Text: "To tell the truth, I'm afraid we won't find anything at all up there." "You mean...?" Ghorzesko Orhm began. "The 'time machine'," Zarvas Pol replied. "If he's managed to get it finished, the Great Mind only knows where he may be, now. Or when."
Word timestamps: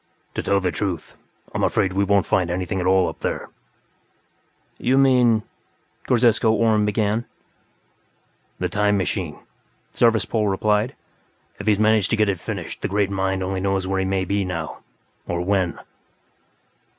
"To 0.33 0.41
tell 0.41 0.59
the 0.59 0.71
truth, 0.71 1.15
I'm 1.53 1.63
afraid 1.63 1.93
we 1.93 2.03
won't 2.03 2.25
find 2.25 2.49
anything 2.49 2.79
at 2.79 2.87
all 2.87 3.07
up 3.07 3.19
there." 3.19 3.51
"You 4.79 4.97
mean...?" 4.97 5.43
Ghorzesko 6.07 6.51
Orhm 6.51 6.85
began. 6.87 7.25
"The 8.57 8.67
'time 8.67 8.97
machine'," 8.97 9.37
Zarvas 9.93 10.25
Pol 10.25 10.47
replied. 10.47 10.95
"If 11.59 11.67
he's 11.67 11.77
managed 11.77 12.09
to 12.09 12.15
get 12.17 12.29
it 12.29 12.39
finished, 12.39 12.81
the 12.81 12.87
Great 12.87 13.11
Mind 13.11 13.43
only 13.43 13.61
knows 13.61 13.85
where 13.85 13.99
he 13.99 14.05
may 14.05 14.25
be, 14.25 14.43
now. 14.43 14.79
Or 15.27 15.39
when." 15.41 15.79